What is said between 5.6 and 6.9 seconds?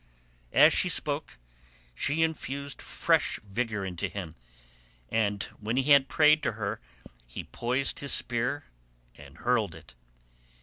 he had prayed to her